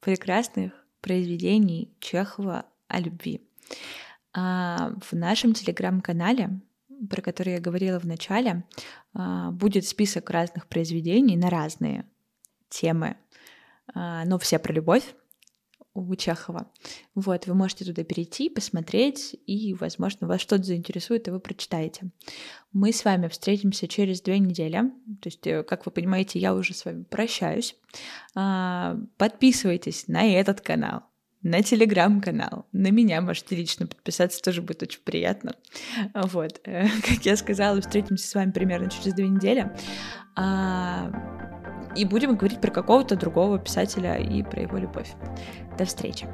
прекрасных 0.00 0.79
произведений 1.00 1.92
Чехова 2.00 2.64
о 2.88 3.00
любви. 3.00 3.40
А 4.32 4.92
в 5.00 5.14
нашем 5.14 5.54
телеграм-канале, 5.54 6.60
про 7.08 7.22
который 7.22 7.54
я 7.54 7.60
говорила 7.60 7.98
в 7.98 8.06
начале, 8.06 8.64
а, 9.14 9.50
будет 9.50 9.86
список 9.86 10.30
разных 10.30 10.66
произведений 10.66 11.36
на 11.36 11.50
разные 11.50 12.04
темы, 12.68 13.16
а, 13.94 14.24
но 14.24 14.38
все 14.38 14.58
про 14.58 14.72
любовь 14.72 15.14
у 15.94 16.14
Чехова. 16.14 16.70
Вот, 17.14 17.46
вы 17.46 17.54
можете 17.54 17.84
туда 17.84 18.04
перейти, 18.04 18.48
посмотреть, 18.48 19.36
и, 19.46 19.74
возможно, 19.74 20.26
вас 20.26 20.40
что-то 20.40 20.64
заинтересует, 20.64 21.28
и 21.28 21.30
вы 21.30 21.40
прочитаете. 21.40 22.10
Мы 22.72 22.92
с 22.92 23.04
вами 23.04 23.28
встретимся 23.28 23.88
через 23.88 24.20
две 24.20 24.38
недели. 24.38 24.82
То 25.20 25.26
есть, 25.26 25.46
э, 25.46 25.62
как 25.64 25.86
вы 25.86 25.92
понимаете, 25.92 26.38
я 26.38 26.54
уже 26.54 26.74
с 26.74 26.84
вами 26.84 27.02
прощаюсь. 27.04 27.76
А, 28.34 28.96
подписывайтесь 29.16 30.06
на 30.06 30.24
этот 30.24 30.60
канал, 30.60 31.02
на 31.42 31.62
телеграм-канал. 31.62 32.66
На 32.72 32.90
меня 32.90 33.20
можете 33.20 33.56
лично 33.56 33.86
подписаться, 33.86 34.42
тоже 34.42 34.62
будет 34.62 34.82
очень 34.82 35.00
приятно. 35.02 35.54
Вот, 36.14 36.60
э, 36.64 36.86
как 37.02 37.24
я 37.26 37.36
сказала, 37.36 37.80
встретимся 37.80 38.28
с 38.28 38.34
вами 38.34 38.52
примерно 38.52 38.90
через 38.90 39.14
две 39.14 39.28
недели. 39.28 39.70
И 41.96 42.04
будем 42.04 42.36
говорить 42.36 42.60
про 42.60 42.70
какого-то 42.70 43.16
другого 43.16 43.58
писателя 43.58 44.16
и 44.16 44.42
про 44.42 44.62
его 44.62 44.78
любовь. 44.78 45.12
До 45.76 45.84
встречи! 45.84 46.26